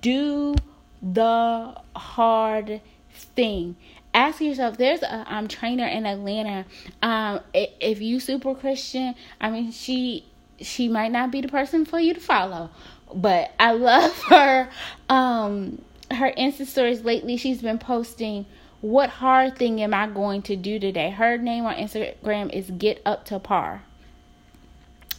Do 0.01 0.55
the 1.03 1.77
hard 1.97 2.81
thing. 3.13 3.77
Ask 4.13 4.41
yourself. 4.41 4.77
There's 4.77 5.03
a 5.03 5.25
um, 5.35 5.49
trainer 5.49 5.87
in 5.87 6.07
Atlanta. 6.07 6.65
Um, 7.03 7.41
if 7.53 8.01
you 8.01 8.21
super 8.21 8.55
Christian, 8.55 9.15
I 9.41 9.51
mean, 9.51 9.73
she 9.73 10.25
she 10.61 10.89
might 10.89 11.11
not 11.11 11.33
be 11.33 11.41
the 11.41 11.49
person 11.49 11.85
for 11.85 11.99
you 11.99 12.15
to 12.15 12.21
follow, 12.21 12.71
but 13.13 13.53
I 13.59 13.73
love 13.73 14.17
her. 14.31 14.69
Um, 15.09 15.83
her 16.11 16.33
Insta 16.33 16.67
stories 16.67 17.03
lately. 17.03 17.37
She's 17.37 17.61
been 17.61 17.79
posting 17.79 18.47
what 18.85 19.09
hard 19.09 19.57
thing 19.57 19.81
am 19.81 19.95
I 19.95 20.07
going 20.07 20.43
to 20.43 20.57
do 20.57 20.79
today? 20.79 21.09
Her 21.09 21.39
name 21.39 21.65
on 21.65 21.75
Instagram 21.77 22.53
is 22.53 22.71
Get 22.71 23.01
Up 23.07 23.25
to 23.27 23.39
Par. 23.39 23.83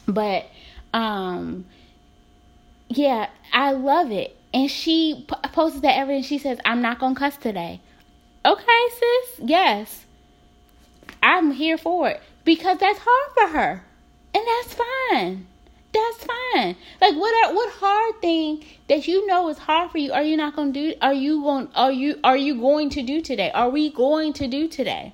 But 0.07 0.45
um 0.93 1.65
yeah, 2.89 3.27
I 3.51 3.71
love 3.71 4.11
it. 4.11 4.37
And 4.53 4.69
she 4.69 5.25
p- 5.27 5.49
posted 5.49 5.81
that 5.81 5.97
evidence. 5.97 6.27
She 6.27 6.37
says, 6.37 6.59
"I'm 6.63 6.83
not 6.83 6.99
gonna 6.99 7.15
cuss 7.15 7.37
today." 7.37 7.81
Okay, 8.45 8.87
sis. 8.99 9.39
Yes, 9.43 10.05
I'm 11.23 11.49
here 11.49 11.79
for 11.79 12.07
it 12.09 12.21
because 12.43 12.77
that's 12.77 12.99
hard 13.01 13.31
for 13.33 13.57
her, 13.57 13.83
and 14.35 14.43
that's 14.45 14.75
fine 14.75 15.47
that's 15.95 16.25
fine. 16.25 16.75
Like 17.01 17.15
what 17.15 17.33
are, 17.45 17.55
what 17.55 17.71
hard 17.73 18.21
thing 18.21 18.63
that 18.87 19.07
you 19.07 19.25
know 19.27 19.49
is 19.49 19.57
hard 19.57 19.91
for 19.91 19.97
you 19.97 20.11
are 20.11 20.23
you 20.23 20.37
not 20.37 20.55
going 20.55 20.73
to 20.73 20.91
do? 20.91 20.97
Are 21.01 21.13
you 21.13 21.41
going 21.41 21.69
are 21.75 21.91
you 21.91 22.19
are 22.23 22.37
you 22.37 22.59
going 22.59 22.89
to 22.91 23.01
do 23.01 23.21
today? 23.21 23.51
Are 23.51 23.69
we 23.69 23.91
going 23.91 24.33
to 24.33 24.47
do 24.47 24.67
today? 24.67 25.13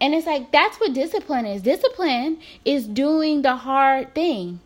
And 0.00 0.14
it's 0.14 0.26
like 0.26 0.50
that's 0.52 0.78
what 0.78 0.94
discipline 0.94 1.46
is. 1.46 1.62
Discipline 1.62 2.38
is 2.64 2.86
doing 2.86 3.42
the 3.42 3.56
hard 3.56 4.14
thing. 4.14 4.60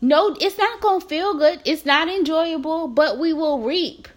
No, 0.00 0.36
it's 0.40 0.58
not 0.58 0.80
going 0.80 1.00
to 1.00 1.06
feel 1.06 1.34
good. 1.34 1.60
It's 1.64 1.86
not 1.86 2.08
enjoyable, 2.08 2.88
but 2.88 3.18
we 3.18 3.32
will 3.32 3.60
reap. 3.60 4.08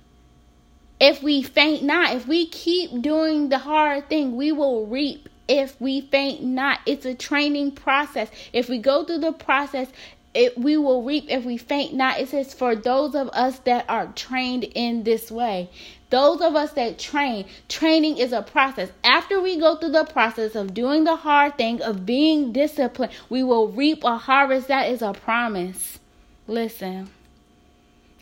If 0.99 1.21
we 1.21 1.43
faint 1.43 1.83
not, 1.83 2.15
if 2.15 2.27
we 2.27 2.47
keep 2.47 3.01
doing 3.01 3.49
the 3.49 3.59
hard 3.59 4.09
thing, 4.09 4.35
we 4.35 4.51
will 4.51 4.87
reap 4.87 5.29
if 5.47 5.79
we 5.79 6.01
faint 6.01 6.43
not. 6.43 6.79
It's 6.85 7.05
a 7.05 7.13
training 7.15 7.71
process. 7.71 8.29
If 8.53 8.69
we 8.69 8.77
go 8.77 9.03
through 9.03 9.19
the 9.19 9.31
process, 9.31 9.87
it, 10.33 10.57
we 10.57 10.75
will 10.75 11.01
reap 11.03 11.25
if 11.29 11.45
we 11.45 11.57
faint 11.57 11.93
not. 11.93 12.19
It 12.19 12.29
says, 12.29 12.53
for 12.53 12.75
those 12.75 13.15
of 13.15 13.29
us 13.29 13.59
that 13.59 13.85
are 13.87 14.07
trained 14.15 14.65
in 14.65 15.03
this 15.03 15.31
way. 15.31 15.69
Those 16.09 16.41
of 16.41 16.55
us 16.55 16.73
that 16.73 16.99
train, 16.99 17.45
training 17.67 18.17
is 18.17 18.31
a 18.31 18.41
process. 18.41 18.91
After 19.03 19.41
we 19.41 19.59
go 19.59 19.75
through 19.75 19.91
the 19.91 20.05
process 20.05 20.55
of 20.55 20.73
doing 20.73 21.03
the 21.03 21.15
hard 21.15 21.57
thing, 21.57 21.81
of 21.81 22.05
being 22.05 22.51
disciplined, 22.51 23.13
we 23.29 23.43
will 23.43 23.69
reap 23.69 24.03
a 24.03 24.17
harvest. 24.17 24.67
That 24.67 24.89
is 24.89 25.01
a 25.01 25.13
promise. 25.13 25.99
Listen, 26.47 27.09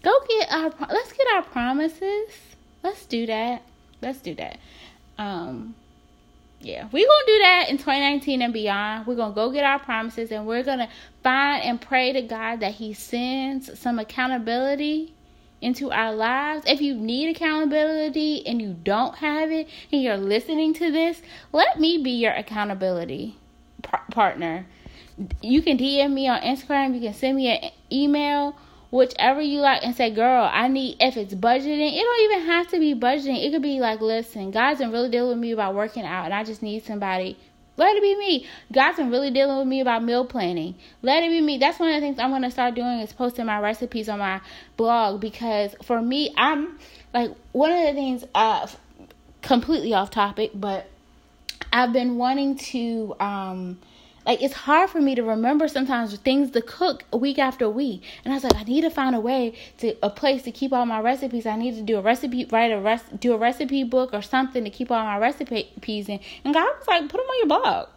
go 0.01 0.11
get 0.29 0.51
our, 0.51 0.71
let's 0.89 1.13
get 1.13 1.27
our 1.35 1.43
promises. 1.43 2.29
Let's 2.83 3.05
do 3.05 3.25
that. 3.25 3.63
Let's 4.01 4.19
do 4.19 4.35
that. 4.35 4.59
Um, 5.17 5.75
yeah, 6.63 6.87
we're 6.91 7.05
gonna 7.05 7.25
do 7.27 7.39
that 7.39 7.65
in 7.69 7.77
2019 7.77 8.41
and 8.41 8.53
beyond. 8.53 9.05
We're 9.05 9.15
gonna 9.15 9.35
go 9.35 9.51
get 9.51 9.65
our 9.65 9.79
promises 9.79 10.31
and 10.31 10.47
we're 10.47 10.63
gonna 10.63 10.89
find 11.21 11.63
and 11.63 11.79
pray 11.79 12.13
to 12.13 12.21
God 12.21 12.61
that 12.61 12.75
He 12.75 12.93
sends 12.93 13.77
some 13.77 13.99
accountability 13.99 15.13
into 15.61 15.91
our 15.91 16.13
lives. 16.13 16.63
If 16.65 16.81
you 16.81 16.95
need 16.95 17.35
accountability 17.35 18.47
and 18.47 18.61
you 18.61 18.75
don't 18.83 19.15
have 19.15 19.51
it 19.51 19.67
and 19.91 20.01
you're 20.01 20.17
listening 20.17 20.73
to 20.75 20.91
this, 20.91 21.21
let 21.51 21.79
me 21.79 21.97
be 21.97 22.11
your 22.11 22.33
accountability 22.33 23.37
partner. 24.11 24.65
You 25.41 25.61
can 25.61 25.77
DM 25.77 26.13
me 26.13 26.27
on 26.27 26.41
Instagram, 26.41 26.95
you 26.95 27.01
can 27.01 27.13
send 27.13 27.35
me 27.35 27.47
an 27.47 27.71
email 27.91 28.55
whichever 28.93 29.41
you 29.41 29.59
like 29.59 29.83
and 29.83 29.95
say, 29.95 30.11
girl, 30.11 30.47
I 30.53 30.67
need, 30.67 30.97
if 30.99 31.17
it's 31.17 31.33
budgeting, 31.33 31.97
it 31.97 32.03
don't 32.03 32.31
even 32.31 32.45
have 32.45 32.67
to 32.67 32.79
be 32.79 32.93
budgeting. 32.93 33.43
It 33.43 33.51
could 33.51 33.63
be 33.63 33.79
like, 33.79 34.01
listen, 34.01 34.51
God's 34.51 34.81
been 34.81 34.91
really 34.91 35.09
dealing 35.09 35.29
with 35.29 35.39
me 35.39 35.51
about 35.51 35.73
working 35.73 36.05
out 36.05 36.25
and 36.25 36.33
I 36.33 36.43
just 36.43 36.61
need 36.61 36.85
somebody. 36.85 37.35
Let 37.75 37.95
it 37.95 38.03
be 38.03 38.15
me. 38.15 38.45
God's 38.71 38.97
been 38.97 39.09
really 39.09 39.31
dealing 39.31 39.57
with 39.57 39.65
me 39.65 39.81
about 39.81 40.03
meal 40.03 40.25
planning. 40.25 40.75
Let 41.01 41.23
it 41.23 41.31
be 41.31 41.41
me. 41.41 41.57
That's 41.57 41.79
one 41.79 41.89
of 41.89 41.95
the 41.95 42.01
things 42.01 42.19
I'm 42.19 42.29
going 42.29 42.43
to 42.43 42.51
start 42.51 42.75
doing 42.75 42.99
is 42.99 43.11
posting 43.11 43.47
my 43.47 43.59
recipes 43.59 44.07
on 44.09 44.19
my 44.19 44.41
blog 44.77 45.19
because 45.19 45.75
for 45.81 45.99
me, 45.99 46.31
I'm 46.37 46.77
like, 47.15 47.31
one 47.51 47.71
of 47.71 47.81
the 47.87 47.93
things, 47.93 48.23
uh, 48.35 48.67
completely 49.41 49.95
off 49.95 50.11
topic, 50.11 50.51
but 50.53 50.85
I've 51.71 51.93
been 51.93 52.17
wanting 52.17 52.57
to, 52.57 53.15
um, 53.19 53.79
like 54.25 54.41
it's 54.41 54.53
hard 54.53 54.89
for 54.89 55.01
me 55.01 55.15
to 55.15 55.23
remember 55.23 55.67
sometimes 55.67 56.15
things 56.17 56.51
to 56.51 56.61
cook 56.61 57.03
week 57.11 57.39
after 57.39 57.69
week 57.69 58.03
and 58.23 58.33
i 58.33 58.35
was 58.35 58.43
like 58.43 58.55
i 58.55 58.63
need 58.63 58.81
to 58.81 58.89
find 58.89 59.15
a 59.15 59.19
way 59.19 59.53
to 59.77 59.95
a 60.03 60.09
place 60.09 60.43
to 60.43 60.51
keep 60.51 60.71
all 60.73 60.85
my 60.85 60.99
recipes 60.99 61.45
i 61.45 61.55
need 61.55 61.75
to 61.75 61.81
do 61.81 61.97
a 61.97 62.01
recipe 62.01 62.45
write 62.45 62.71
a 62.71 62.79
rest 62.79 63.19
do 63.19 63.33
a 63.33 63.37
recipe 63.37 63.83
book 63.83 64.13
or 64.13 64.21
something 64.21 64.63
to 64.63 64.69
keep 64.69 64.91
all 64.91 65.03
my 65.03 65.17
recipes 65.17 66.09
in 66.09 66.19
and 66.43 66.53
god 66.53 66.65
was 66.77 66.87
like 66.87 67.01
put 67.03 67.17
them 67.17 67.27
on 67.27 67.37
your 67.39 67.47
blog 67.47 67.87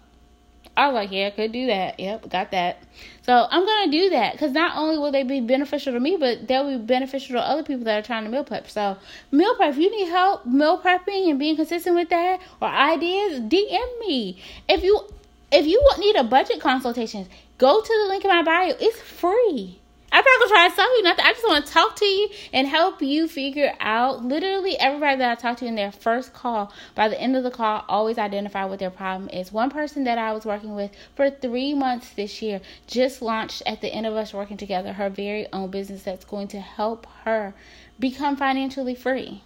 I 0.77 0.89
was 0.89 0.95
like, 0.95 1.11
yeah, 1.11 1.29
I 1.29 1.31
could 1.31 1.53
do 1.53 1.67
that. 1.69 1.99
Yep, 1.99 2.29
got 2.29 2.51
that. 2.51 2.83
So 3.23 3.47
I'm 3.51 3.65
gonna 3.65 3.91
do 3.91 4.11
that 4.11 4.33
because 4.33 4.53
not 4.53 4.77
only 4.77 4.99
will 4.99 5.11
they 5.11 5.23
be 5.23 5.41
beneficial 5.41 5.95
to 5.95 6.01
me, 6.01 6.17
but 6.17 6.47
they'll 6.47 6.79
be 6.79 6.85
beneficial 6.85 7.37
to 7.37 7.41
other 7.41 7.63
people 7.63 7.85
that 7.85 7.99
are 7.99 8.07
trying 8.07 8.25
to 8.25 8.31
meal 8.31 8.45
prep. 8.45 8.69
So 8.69 8.99
meal 9.33 9.55
prep, 9.57 9.71
if 9.71 9.79
you 9.79 9.91
need 9.91 10.09
help 10.09 10.45
meal 10.45 10.79
prepping 10.79 11.31
and 11.31 11.39
being 11.39 11.57
consistent 11.57 11.97
with 11.97 12.11
that 12.11 12.41
or 12.61 12.69
ideas, 12.69 13.41
DM 13.41 14.01
me. 14.01 14.39
If 14.69 14.85
you 14.85 15.09
if 15.57 15.67
you 15.67 15.81
need 15.99 16.17
a 16.17 16.25
budget 16.25 16.61
consultation, 16.61 17.27
go 17.59 17.81
to 17.81 17.89
the 18.03 18.09
link 18.09 18.25
in 18.25 18.31
my 18.31 18.43
bio. 18.43 18.75
It's 18.79 19.01
free. 19.01 19.81
I'm 20.13 20.25
not 20.25 20.41
gonna 20.41 20.51
try 20.51 20.69
to 20.69 20.75
sell 20.75 20.97
you 20.97 21.03
nothing. 21.03 21.25
I 21.25 21.33
just 21.33 21.47
want 21.47 21.67
to 21.67 21.73
talk 21.73 21.97
to 21.97 22.05
you 22.05 22.29
and 22.53 22.67
help 22.67 23.03
you 23.03 23.27
figure 23.27 23.73
out. 23.81 24.25
Literally, 24.25 24.79
everybody 24.79 25.19
that 25.19 25.31
I 25.31 25.35
talk 25.35 25.59
to 25.59 25.67
in 25.67 25.75
their 25.75 25.93
first 25.93 26.33
call, 26.33 26.73
by 26.95 27.09
the 27.09 27.21
end 27.21 27.37
of 27.37 27.43
the 27.43 27.51
call, 27.51 27.85
always 27.89 28.17
identify 28.17 28.65
what 28.65 28.79
their 28.79 28.91
problem 28.91 29.29
is. 29.31 29.53
One 29.53 29.69
person 29.69 30.05
that 30.05 30.17
I 30.19 30.33
was 30.33 30.45
working 30.45 30.75
with 30.75 30.93
for 31.15 31.29
three 31.29 31.75
months 31.75 32.11
this 32.11 32.41
year 32.41 32.61
just 32.87 33.21
launched 33.21 33.63
at 33.67 33.81
the 33.81 33.89
end 33.89 34.07
of 34.07 34.15
us 34.15 34.33
working 34.33 34.57
together 34.57 34.93
her 34.93 35.11
very 35.11 35.51
own 35.53 35.71
business 35.71 36.03
that's 36.03 36.25
going 36.25 36.49
to 36.49 36.61
help 36.61 37.07
her 37.25 37.55
become 37.99 38.37
financially 38.37 38.95
free. 38.95 39.43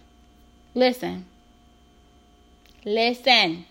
Listen, 0.75 1.25
listen. 2.85 3.65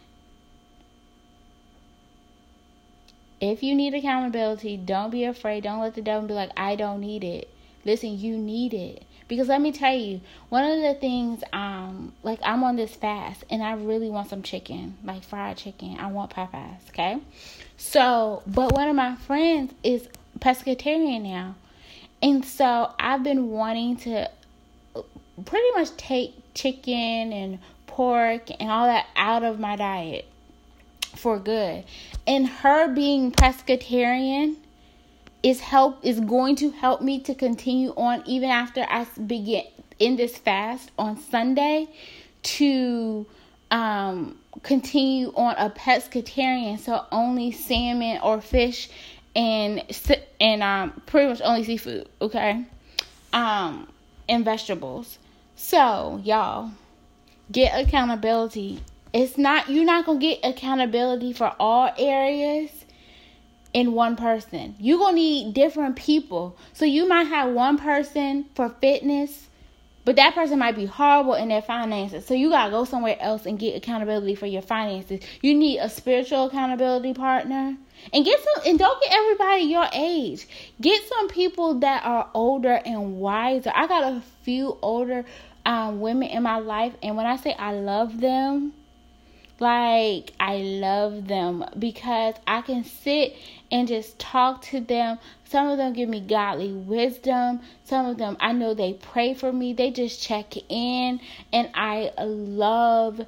If 3.40 3.62
you 3.62 3.74
need 3.74 3.94
accountability, 3.94 4.76
don't 4.76 5.10
be 5.10 5.24
afraid. 5.24 5.64
Don't 5.64 5.80
let 5.80 5.94
the 5.94 6.02
devil 6.02 6.28
be 6.28 6.34
like, 6.34 6.50
I 6.56 6.76
don't 6.76 7.00
need 7.00 7.24
it. 7.24 7.48
Listen, 7.84 8.18
you 8.18 8.36
need 8.36 8.74
it. 8.74 9.04
Because 9.28 9.48
let 9.48 9.60
me 9.60 9.72
tell 9.72 9.96
you, 9.96 10.20
one 10.48 10.64
of 10.64 10.80
the 10.80 10.94
things, 10.94 11.42
um, 11.52 12.12
like 12.22 12.40
I'm 12.42 12.64
on 12.64 12.76
this 12.76 12.94
fast 12.94 13.44
and 13.48 13.62
I 13.62 13.74
really 13.74 14.10
want 14.10 14.28
some 14.28 14.42
chicken, 14.42 14.98
like 15.04 15.22
fried 15.22 15.56
chicken. 15.56 15.96
I 15.98 16.08
want 16.08 16.32
Popeyes, 16.32 16.88
okay? 16.90 17.18
So, 17.76 18.42
but 18.46 18.72
one 18.72 18.88
of 18.88 18.96
my 18.96 19.14
friends 19.16 19.72
is 19.82 20.08
pescatarian 20.40 21.22
now. 21.22 21.54
And 22.22 22.44
so 22.44 22.92
I've 22.98 23.22
been 23.22 23.50
wanting 23.50 23.96
to 23.98 24.28
pretty 25.44 25.70
much 25.74 25.96
take 25.96 26.34
chicken 26.52 27.32
and 27.32 27.58
pork 27.86 28.50
and 28.60 28.70
all 28.70 28.86
that 28.86 29.06
out 29.16 29.44
of 29.44 29.58
my 29.58 29.76
diet 29.76 30.29
for 31.16 31.38
good. 31.38 31.84
And 32.26 32.46
her 32.46 32.88
being 32.88 33.32
pescatarian 33.32 34.56
is 35.42 35.60
help 35.60 36.04
is 36.04 36.20
going 36.20 36.56
to 36.56 36.70
help 36.70 37.00
me 37.00 37.20
to 37.20 37.34
continue 37.34 37.90
on 37.96 38.22
even 38.26 38.50
after 38.50 38.86
I 38.88 39.06
begin 39.26 39.64
in 39.98 40.16
this 40.16 40.36
fast 40.36 40.90
on 40.98 41.18
Sunday 41.18 41.88
to 42.42 43.26
um 43.70 44.38
continue 44.62 45.32
on 45.34 45.54
a 45.56 45.70
pescatarian. 45.70 46.78
So 46.78 47.04
only 47.10 47.52
salmon 47.52 48.20
or 48.22 48.40
fish 48.40 48.90
and 49.34 49.82
and 50.40 50.62
um 50.62 51.02
pretty 51.06 51.28
much 51.28 51.40
only 51.42 51.64
seafood 51.64 52.08
okay? 52.20 52.64
Um 53.32 53.88
and 54.28 54.44
vegetables. 54.44 55.18
So 55.56 56.20
y'all 56.24 56.70
get 57.50 57.86
accountability 57.86 58.80
it's 59.12 59.36
not 59.36 59.68
you're 59.68 59.84
not 59.84 60.06
gonna 60.06 60.18
get 60.18 60.40
accountability 60.44 61.32
for 61.32 61.54
all 61.58 61.92
areas 61.98 62.70
in 63.72 63.92
one 63.92 64.16
person. 64.16 64.74
You're 64.78 64.98
gonna 64.98 65.14
need 65.14 65.54
different 65.54 65.96
people. 65.96 66.56
So 66.72 66.84
you 66.84 67.08
might 67.08 67.24
have 67.24 67.52
one 67.52 67.78
person 67.78 68.46
for 68.54 68.68
fitness, 68.80 69.48
but 70.04 70.16
that 70.16 70.34
person 70.34 70.58
might 70.58 70.76
be 70.76 70.86
horrible 70.86 71.34
in 71.34 71.48
their 71.48 71.62
finances. 71.62 72.26
So 72.26 72.34
you 72.34 72.50
gotta 72.50 72.70
go 72.70 72.84
somewhere 72.84 73.16
else 73.20 73.46
and 73.46 73.58
get 73.58 73.76
accountability 73.76 74.34
for 74.34 74.46
your 74.46 74.62
finances. 74.62 75.20
You 75.40 75.54
need 75.54 75.78
a 75.78 75.88
spiritual 75.88 76.46
accountability 76.46 77.14
partner. 77.14 77.76
And 78.14 78.24
get 78.24 78.40
some 78.42 78.62
and 78.66 78.78
don't 78.78 79.02
get 79.02 79.12
everybody 79.12 79.64
your 79.64 79.86
age. 79.92 80.46
Get 80.80 81.06
some 81.06 81.28
people 81.28 81.80
that 81.80 82.04
are 82.04 82.30
older 82.32 82.80
and 82.84 83.18
wiser. 83.20 83.70
I 83.74 83.86
got 83.86 84.04
a 84.04 84.22
few 84.42 84.78
older 84.80 85.24
um, 85.66 86.00
women 86.00 86.28
in 86.28 86.42
my 86.42 86.58
life, 86.58 86.94
and 87.02 87.16
when 87.16 87.26
I 87.26 87.36
say 87.36 87.52
I 87.52 87.72
love 87.72 88.18
them, 88.18 88.72
like, 89.60 90.32
I 90.40 90.56
love 90.56 91.28
them 91.28 91.64
because 91.78 92.34
I 92.46 92.62
can 92.62 92.84
sit 92.84 93.36
and 93.70 93.86
just 93.86 94.18
talk 94.18 94.62
to 94.62 94.80
them. 94.80 95.18
Some 95.44 95.68
of 95.68 95.78
them 95.78 95.92
give 95.92 96.08
me 96.08 96.20
godly 96.20 96.72
wisdom. 96.72 97.60
Some 97.84 98.06
of 98.06 98.18
them, 98.18 98.36
I 98.40 98.52
know 98.52 98.74
they 98.74 98.94
pray 98.94 99.34
for 99.34 99.52
me. 99.52 99.72
They 99.72 99.90
just 99.90 100.22
check 100.22 100.54
in, 100.68 101.20
and 101.52 101.70
I 101.74 102.12
love 102.18 103.20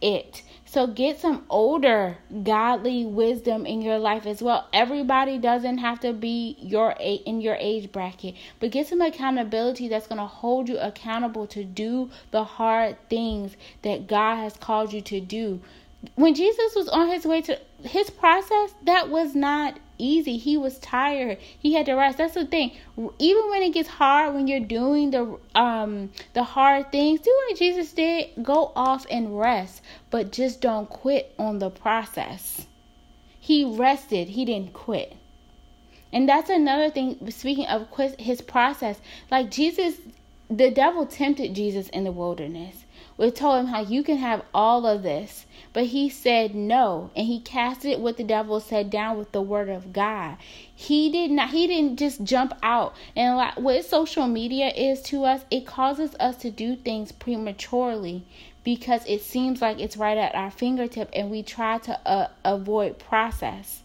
it. 0.00 0.42
So 0.72 0.86
get 0.86 1.20
some 1.20 1.44
older 1.50 2.16
godly 2.44 3.04
wisdom 3.04 3.66
in 3.66 3.82
your 3.82 3.98
life 3.98 4.24
as 4.24 4.40
well. 4.40 4.68
Everybody 4.72 5.36
doesn't 5.36 5.76
have 5.76 6.00
to 6.00 6.14
be 6.14 6.56
your 6.60 6.92
in 6.98 7.42
your 7.42 7.56
age 7.60 7.92
bracket, 7.92 8.36
but 8.58 8.70
get 8.70 8.86
some 8.86 9.02
accountability 9.02 9.88
that's 9.88 10.06
going 10.06 10.18
to 10.18 10.26
hold 10.26 10.70
you 10.70 10.78
accountable 10.78 11.46
to 11.48 11.62
do 11.62 12.08
the 12.30 12.44
hard 12.44 12.96
things 13.10 13.54
that 13.82 14.06
God 14.06 14.36
has 14.36 14.56
called 14.56 14.94
you 14.94 15.02
to 15.02 15.20
do. 15.20 15.60
When 16.14 16.34
Jesus 16.34 16.74
was 16.74 16.88
on 16.88 17.08
his 17.08 17.26
way 17.26 17.42
to 17.42 17.60
his 17.82 18.08
process, 18.08 18.74
that 18.84 19.10
was 19.10 19.34
not 19.34 19.78
easy. 19.98 20.36
He 20.36 20.56
was 20.56 20.78
tired. 20.78 21.38
He 21.58 21.74
had 21.74 21.86
to 21.86 21.94
rest. 21.94 22.18
That's 22.18 22.34
the 22.34 22.46
thing. 22.46 22.72
Even 23.18 23.50
when 23.50 23.62
it 23.62 23.74
gets 23.74 23.88
hard, 23.88 24.34
when 24.34 24.46
you're 24.46 24.60
doing 24.60 25.10
the 25.10 25.38
um 25.54 26.10
the 26.34 26.42
hard 26.42 26.92
things, 26.92 27.20
do 27.20 27.30
what 27.48 27.58
Jesus 27.58 27.92
did. 27.92 28.30
Go 28.42 28.72
off 28.74 29.06
and 29.10 29.38
rest, 29.38 29.82
but 30.10 30.32
just 30.32 30.60
don't 30.60 30.88
quit 30.88 31.34
on 31.38 31.58
the 31.58 31.70
process. 31.70 32.66
He 33.40 33.64
rested. 33.64 34.28
He 34.28 34.44
didn't 34.44 34.72
quit. 34.72 35.14
And 36.12 36.28
that's 36.28 36.50
another 36.50 36.90
thing. 36.90 37.30
Speaking 37.30 37.66
of 37.66 37.90
quit, 37.90 38.20
his 38.20 38.42
process, 38.42 39.00
like 39.30 39.50
Jesus, 39.50 39.96
the 40.50 40.70
devil 40.70 41.06
tempted 41.06 41.54
Jesus 41.54 41.88
in 41.88 42.04
the 42.04 42.12
wilderness. 42.12 42.81
We 43.16 43.30
told 43.30 43.60
him 43.60 43.66
how 43.66 43.82
you 43.82 44.02
can 44.02 44.18
have 44.18 44.42
all 44.54 44.86
of 44.86 45.02
this 45.02 45.46
but 45.72 45.86
he 45.86 46.10
said 46.10 46.54
no, 46.54 47.10
and 47.16 47.26
he 47.26 47.40
casted 47.40 47.98
what 48.00 48.18
the 48.18 48.24
devil 48.24 48.60
said 48.60 48.90
down 48.90 49.16
with 49.16 49.32
the 49.32 49.40
word 49.40 49.70
of 49.70 49.92
God. 49.92 50.36
He 50.74 51.10
did 51.10 51.30
not 51.30 51.50
he 51.50 51.66
didn't 51.66 51.98
just 51.98 52.22
jump 52.24 52.52
out. 52.62 52.94
And 53.16 53.36
like 53.36 53.56
what 53.56 53.84
social 53.84 54.26
media 54.26 54.68
is 54.68 55.00
to 55.04 55.24
us, 55.24 55.44
it 55.50 55.66
causes 55.66 56.14
us 56.20 56.36
to 56.38 56.50
do 56.50 56.76
things 56.76 57.10
prematurely 57.10 58.24
because 58.64 59.04
it 59.06 59.22
seems 59.22 59.62
like 59.62 59.80
it's 59.80 59.96
right 59.96 60.18
at 60.18 60.34
our 60.34 60.50
fingertip 60.50 61.08
and 61.14 61.30
we 61.30 61.42
try 61.42 61.78
to 61.78 61.98
uh, 62.06 62.28
avoid 62.44 62.98
process. 62.98 63.82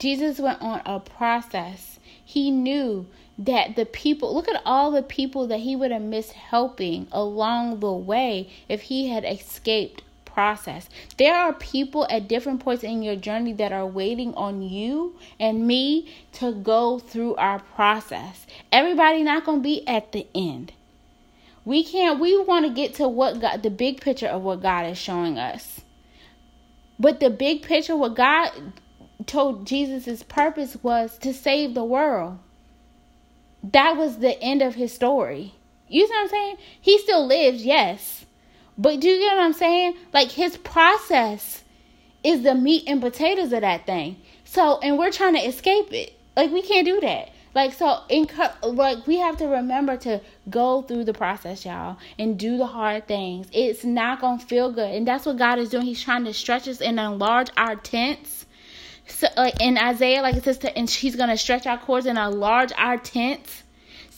Jesus 0.00 0.40
went 0.40 0.60
on 0.60 0.82
a 0.84 0.98
process. 0.98 2.00
He 2.24 2.50
knew 2.50 3.06
that 3.38 3.76
the 3.76 3.86
people 3.86 4.34
look 4.34 4.48
at 4.48 4.60
all 4.64 4.90
the 4.90 5.02
people 5.02 5.46
that 5.46 5.60
he 5.60 5.76
would 5.76 5.92
have 5.92 6.02
missed 6.02 6.32
helping 6.32 7.06
along 7.12 7.78
the 7.78 7.92
way 7.92 8.50
if 8.68 8.82
he 8.82 9.08
had 9.08 9.24
escaped 9.24 10.02
process. 10.24 10.88
There 11.16 11.34
are 11.34 11.52
people 11.52 12.06
at 12.10 12.28
different 12.28 12.60
points 12.60 12.84
in 12.84 13.02
your 13.02 13.16
journey 13.16 13.52
that 13.54 13.72
are 13.72 13.86
waiting 13.86 14.34
on 14.34 14.62
you 14.62 15.16
and 15.40 15.66
me 15.66 16.14
to 16.34 16.52
go 16.52 16.98
through 16.98 17.34
our 17.36 17.58
process. 17.58 18.46
Everybody 18.70 19.22
not 19.22 19.44
going 19.44 19.58
to 19.58 19.62
be 19.62 19.86
at 19.88 20.12
the 20.12 20.26
end. 20.34 20.72
We 21.64 21.84
can't 21.84 22.20
we 22.20 22.40
want 22.40 22.66
to 22.66 22.72
get 22.72 22.94
to 22.94 23.08
what 23.08 23.40
God 23.40 23.62
the 23.62 23.70
big 23.70 24.00
picture 24.00 24.28
of 24.28 24.42
what 24.42 24.62
God 24.62 24.86
is 24.86 24.96
showing 24.96 25.38
us. 25.38 25.80
But 27.00 27.20
the 27.20 27.30
big 27.30 27.62
picture 27.62 27.96
what 27.96 28.14
God 28.14 28.50
told 29.26 29.66
Jesus' 29.66 30.22
purpose 30.22 30.76
was 30.82 31.18
to 31.18 31.34
save 31.34 31.74
the 31.74 31.84
world. 31.84 32.38
That 33.62 33.96
was 33.96 34.18
the 34.18 34.40
end 34.40 34.62
of 34.62 34.74
his 34.74 34.92
story. 34.92 35.54
You 35.88 36.06
see 36.06 36.12
what 36.12 36.20
I'm 36.20 36.28
saying? 36.28 36.56
He 36.80 36.98
still 36.98 37.26
lives, 37.26 37.64
yes. 37.64 38.26
But 38.76 39.00
do 39.00 39.08
you 39.08 39.18
get 39.18 39.36
what 39.36 39.44
I'm 39.44 39.52
saying? 39.52 39.96
Like 40.12 40.30
his 40.30 40.56
process 40.58 41.64
is 42.22 42.42
the 42.42 42.54
meat 42.54 42.84
and 42.86 43.00
potatoes 43.00 43.52
of 43.52 43.62
that 43.62 43.86
thing. 43.86 44.16
So, 44.44 44.78
and 44.80 44.98
we're 44.98 45.10
trying 45.10 45.34
to 45.34 45.40
escape 45.40 45.92
it. 45.92 46.14
Like 46.36 46.52
we 46.52 46.62
can't 46.62 46.86
do 46.86 47.00
that. 47.00 47.30
Like 47.54 47.72
so, 47.72 48.02
in 48.08 48.28
like 48.62 49.06
we 49.06 49.16
have 49.16 49.36
to 49.38 49.46
remember 49.46 49.96
to 49.98 50.20
go 50.48 50.82
through 50.82 51.04
the 51.04 51.12
process, 51.12 51.64
y'all, 51.64 51.96
and 52.18 52.38
do 52.38 52.56
the 52.56 52.66
hard 52.66 53.08
things. 53.08 53.48
It's 53.52 53.84
not 53.84 54.20
gonna 54.20 54.38
feel 54.38 54.70
good, 54.70 54.94
and 54.94 55.08
that's 55.08 55.26
what 55.26 55.38
God 55.38 55.58
is 55.58 55.70
doing. 55.70 55.84
He's 55.84 56.02
trying 56.02 56.24
to 56.24 56.34
stretch 56.34 56.68
us 56.68 56.80
and 56.80 57.00
enlarge 57.00 57.48
our 57.56 57.74
tents. 57.74 58.37
So, 59.08 59.26
like 59.36 59.60
in 59.60 59.78
Isaiah, 59.78 60.22
like 60.22 60.36
it 60.36 60.44
says, 60.44 60.58
to, 60.58 60.76
and 60.76 60.88
He's 60.88 61.16
gonna 61.16 61.36
stretch 61.36 61.66
our 61.66 61.78
cords 61.78 62.06
and 62.06 62.18
enlarge 62.18 62.72
our 62.76 62.98
tents 62.98 63.64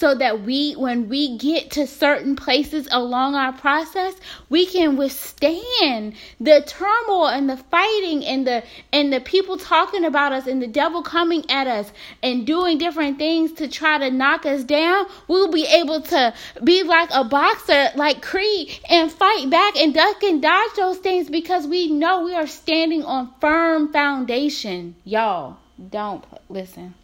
so 0.01 0.15
that 0.15 0.41
we 0.41 0.73
when 0.73 1.11
we 1.11 1.37
get 1.37 1.71
to 1.73 1.87
certain 1.87 2.35
places 2.35 2.89
along 2.91 3.35
our 3.35 3.53
process 3.53 4.15
we 4.49 4.65
can 4.65 4.97
withstand 4.97 6.15
the 6.41 6.65
turmoil 6.67 7.29
and 7.29 7.51
the 7.51 7.57
fighting 7.57 8.25
and 8.25 8.47
the 8.47 8.65
and 8.95 9.13
the 9.13 9.21
people 9.21 9.59
talking 9.59 10.07
about 10.07 10.33
us 10.33 10.47
and 10.47 10.63
the 10.63 10.67
devil 10.67 11.03
coming 11.03 11.45
at 11.51 11.67
us 11.67 11.93
and 12.23 12.47
doing 12.47 12.79
different 12.79 13.19
things 13.19 13.53
to 13.53 13.69
try 13.69 13.99
to 13.99 14.11
knock 14.11 14.47
us 14.47 14.65
down 14.65 15.05
we'll 15.29 15.53
be 15.53 15.67
able 15.67 16.01
to 16.01 16.33
be 16.65 16.83
like 16.83 17.11
a 17.13 17.23
boxer 17.23 17.91
like 17.95 18.23
Creed 18.23 18.71
and 18.89 19.13
fight 19.13 19.51
back 19.51 19.77
and 19.77 19.93
duck 19.93 20.23
and 20.23 20.41
dodge 20.41 20.71
those 20.77 20.97
things 20.97 21.29
because 21.29 21.67
we 21.67 21.91
know 21.91 22.25
we 22.25 22.35
are 22.35 22.47
standing 22.47 23.05
on 23.05 23.31
firm 23.39 23.93
foundation 23.93 24.95
y'all 25.05 25.59
don't 25.91 26.25
listen 26.49 26.95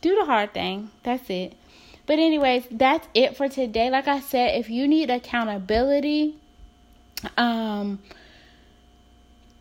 do 0.00 0.14
the 0.14 0.24
hard 0.24 0.54
thing. 0.54 0.90
That's 1.02 1.28
it. 1.28 1.54
But 2.10 2.18
anyways, 2.18 2.64
that's 2.72 3.06
it 3.14 3.36
for 3.36 3.48
today. 3.48 3.88
Like 3.88 4.08
I 4.08 4.18
said, 4.18 4.58
if 4.58 4.68
you 4.68 4.88
need 4.88 5.10
accountability, 5.10 6.34
um 7.36 8.00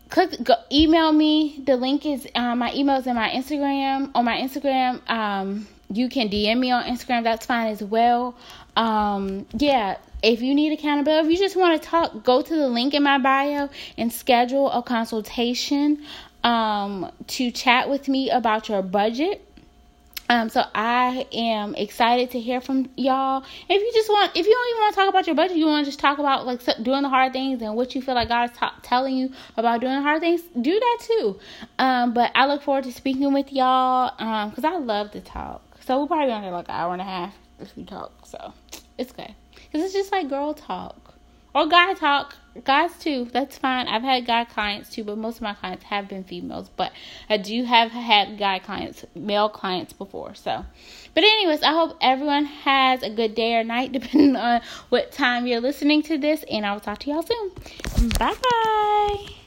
click 0.10 0.44
go, 0.44 0.56
email 0.72 1.12
me. 1.12 1.62
The 1.64 1.76
link 1.76 2.08
is 2.08 2.28
uh, 2.34 2.56
my 2.56 2.72
emails 2.72 3.06
in 3.06 3.16
my 3.16 3.30
Instagram. 3.30 4.10
On 4.16 4.26
my 4.26 4.42
Instagram, 4.42 5.08
um 5.08 5.68
you 5.94 6.10
can 6.10 6.30
DM 6.30 6.58
me 6.58 6.72
on 6.72 6.86
Instagram. 6.86 7.24
That's 7.24 7.46
fine 7.46 7.68
as 7.68 7.84
well. 7.84 8.34
Um 8.76 9.46
yeah, 9.54 9.98
if 10.24 10.42
you 10.42 10.56
need 10.56 10.74
accountability, 10.74 11.28
if 11.28 11.32
you 11.32 11.38
just 11.38 11.56
want 11.56 11.80
to 11.80 11.88
talk, 11.88 12.24
go 12.24 12.42
to 12.42 12.56
the 12.56 12.68
link 12.68 12.96
in 12.96 13.04
my 13.04 13.20
bio 13.20 13.70
and 13.96 14.12
schedule 14.12 14.72
a 14.72 14.82
consultation 14.82 16.04
um 16.44 17.12
to 17.28 17.52
chat 17.52 17.92
with 17.92 18.08
me 18.08 18.32
about 18.32 18.70
your 18.70 18.82
budget 18.82 19.46
um, 20.30 20.50
so 20.50 20.64
I 20.76 21.26
am 21.34 21.74
excited 21.74 22.30
to 22.32 22.40
hear 22.40 22.62
from 22.62 22.90
y'all. 22.96 23.44
If 23.68 23.82
you 23.82 23.92
just 23.94 24.10
want, 24.10 24.32
if 24.36 24.46
you 24.46 24.54
don't 24.54 24.70
even 24.70 24.82
want 24.82 24.94
to 24.94 25.00
talk 25.02 25.10
about 25.10 25.28
your 25.28 25.36
budget, 25.36 25.58
you 25.58 25.66
want 25.66 25.86
to 25.86 25.92
just 25.92 26.00
talk 26.00 26.20
about 26.20 26.46
like 26.46 26.62
doing 26.84 27.02
the 27.02 27.10
hard 27.10 27.34
things 27.34 27.64
and 27.64 27.76
what 27.76 27.96
you 27.96 28.02
feel 28.02 28.14
like 28.14 28.28
God 28.28 28.48
t- 28.54 28.68
telling 28.84 29.18
you 29.18 29.32
about 29.58 29.82
doing 29.82 30.02
hard 30.02 30.22
things, 30.22 30.42
do 30.62 30.80
that 30.80 30.98
too. 31.02 31.40
Um, 31.80 32.14
but 32.14 32.32
I 32.36 32.46
look 32.46 32.62
forward 32.62 32.84
to 32.84 32.92
speaking 32.92 33.34
with 33.34 33.52
y'all 33.52 34.14
um, 34.20 34.52
because 34.52 34.64
I 34.64 34.78
love 34.78 35.12
to 35.12 35.22
talk. 35.22 35.64
So 35.82 35.98
we'll 35.98 36.08
probably 36.08 36.28
be 36.28 36.32
on 36.34 36.44
here 36.44 36.52
like 36.52 36.70
an 36.70 36.76
hour 36.76 36.94
and 36.94 37.02
a 37.02 37.06
half 37.06 37.36
if 37.60 37.76
we 37.76 37.84
talk. 37.84 38.26
So 38.28 38.54
it's 39.00 39.12
good 39.12 39.34
because 39.52 39.84
it's 39.84 39.94
just 39.94 40.12
like 40.12 40.30
girl 40.30 40.54
talk 40.54 41.16
or 41.56 41.68
guy 41.68 41.94
talk 41.96 42.36
guys 42.64 42.92
too 43.00 43.28
that's 43.32 43.58
fine. 43.58 43.88
I've 43.88 44.02
had 44.02 44.26
guy 44.26 44.46
clients 44.46 44.90
too 44.90 45.04
but 45.04 45.18
most 45.18 45.38
of 45.38 45.42
my 45.42 45.54
clients 45.54 45.84
have 45.86 46.08
been 46.08 46.24
females 46.24 46.70
but 46.76 46.92
i 47.30 47.38
do 47.38 47.64
have 47.64 47.92
had 47.92 48.38
guy 48.38 48.60
clients 48.60 49.06
male 49.16 49.50
clients 49.50 49.94
before 49.94 50.36
so. 50.36 50.66
But 51.14 51.24
anyways 51.24 51.64
i 51.64 51.72
hope 51.72 51.98
everyone 52.02 52.46
has 52.46 53.04
a 53.04 53.10
good 53.10 53.36
day 53.36 53.56
or 53.56 53.64
night 53.64 53.92
depending 54.00 54.36
on 54.36 54.62
what 54.90 55.12
time 55.12 55.48
you're 55.48 55.62
listening 55.62 56.04
to 56.04 56.18
this 56.18 56.44
and 56.50 56.66
i 56.66 56.74
will 56.74 56.80
talk 56.80 57.00
to 57.00 57.10
y'all 57.10 57.24
soon. 57.24 57.52
Bye 58.18 58.36
bye 58.42 59.39